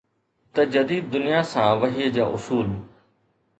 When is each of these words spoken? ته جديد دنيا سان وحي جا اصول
ته 0.53 0.61
جديد 0.73 1.05
دنيا 1.11 1.41
سان 1.51 1.73
وحي 1.81 2.09
جا 2.15 2.25
اصول 2.35 2.69